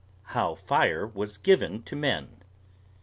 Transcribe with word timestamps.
HOW 0.33 0.55
FIRE 0.55 1.05
WAS 1.05 1.37
GIVEN 1.37 1.83
TO 1.83 1.95
MEN. 1.95 2.41